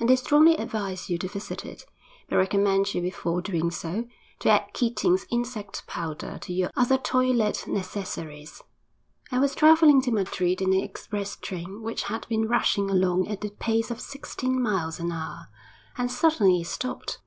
[0.00, 1.84] And they strongly advise you to visit it,
[2.30, 4.06] but recommend you before doing so
[4.38, 8.62] to add Keating's insect powder to your other toilet necessaries.
[9.30, 13.42] I was travelling to Madrid in an express train which had been rushing along at
[13.42, 15.48] the pace of sixteen miles an hour,
[15.96, 17.14] when suddenly it stopped.